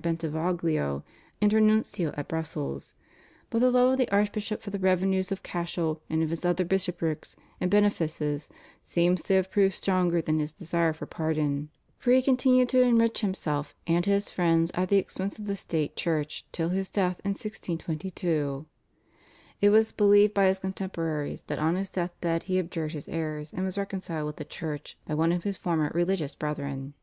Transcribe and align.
Bentivoglio, 0.00 1.02
inter 1.40 1.58
nuncio 1.58 2.14
at 2.16 2.28
Brussels, 2.28 2.94
but 3.50 3.58
the 3.58 3.68
love 3.68 3.90
of 3.90 3.98
the 3.98 4.08
archbishop 4.12 4.62
for 4.62 4.70
the 4.70 4.78
revenues 4.78 5.32
of 5.32 5.42
Cashel 5.42 6.00
and 6.08 6.22
of 6.22 6.30
his 6.30 6.44
other 6.44 6.64
bishoprics 6.64 7.34
and 7.60 7.68
benefices 7.68 8.48
seems 8.84 9.24
to 9.24 9.34
have 9.34 9.50
proved 9.50 9.74
stronger 9.74 10.22
than 10.22 10.38
his 10.38 10.52
desire 10.52 10.92
for 10.92 11.06
pardon, 11.06 11.70
for 11.96 12.12
he 12.12 12.22
continued 12.22 12.68
to 12.68 12.80
enrich 12.80 13.22
himself 13.22 13.74
and 13.88 14.06
his 14.06 14.30
friends 14.30 14.70
at 14.74 14.88
the 14.88 14.98
expense 14.98 15.36
of 15.36 15.46
the 15.48 15.56
State 15.56 15.96
Church 15.96 16.46
till 16.52 16.68
his 16.68 16.88
death 16.90 17.20
in 17.24 17.30
1622. 17.30 18.66
It 19.60 19.70
was 19.70 19.90
believed 19.90 20.32
by 20.32 20.46
his 20.46 20.60
contemporaries 20.60 21.42
that 21.48 21.58
on 21.58 21.74
his 21.74 21.90
death 21.90 22.14
bed 22.20 22.44
he 22.44 22.60
abjured 22.60 22.92
his 22.92 23.08
errors, 23.08 23.52
and 23.52 23.64
was 23.64 23.76
reconciled 23.76 24.26
with 24.26 24.36
the 24.36 24.44
Church 24.44 24.96
by 25.08 25.14
one 25.14 25.32
of 25.32 25.42
his 25.42 25.56
former 25.56 25.90
religious 25.92 26.36
brethren. 26.36 26.94